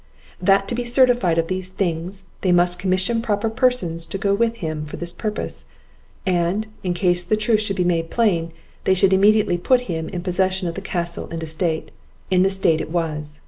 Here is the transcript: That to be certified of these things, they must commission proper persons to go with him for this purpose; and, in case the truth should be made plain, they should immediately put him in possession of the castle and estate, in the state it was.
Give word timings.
That 0.41 0.67
to 0.67 0.73
be 0.73 0.83
certified 0.83 1.37
of 1.37 1.45
these 1.47 1.69
things, 1.69 2.25
they 2.41 2.51
must 2.51 2.79
commission 2.79 3.21
proper 3.21 3.51
persons 3.51 4.07
to 4.07 4.17
go 4.17 4.33
with 4.33 4.55
him 4.55 4.83
for 4.83 4.97
this 4.97 5.13
purpose; 5.13 5.65
and, 6.25 6.65
in 6.81 6.95
case 6.95 7.23
the 7.23 7.37
truth 7.37 7.61
should 7.61 7.75
be 7.75 7.83
made 7.83 8.09
plain, 8.09 8.51
they 8.85 8.95
should 8.95 9.13
immediately 9.13 9.59
put 9.59 9.81
him 9.81 10.09
in 10.09 10.23
possession 10.23 10.67
of 10.67 10.73
the 10.73 10.81
castle 10.81 11.27
and 11.29 11.43
estate, 11.43 11.91
in 12.31 12.41
the 12.41 12.49
state 12.49 12.81
it 12.81 12.89
was. 12.89 13.39